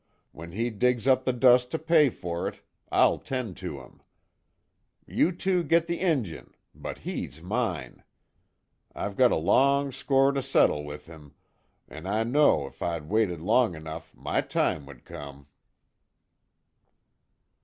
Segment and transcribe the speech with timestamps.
[0.31, 3.99] When he digs up the dust to pay fer it, I'll tend to him.
[5.05, 8.03] You two git the Injun but he's mine.
[8.95, 11.35] I've got a long score to settle with him
[11.87, 15.45] an' I know'd if I waited long enough, my time would come."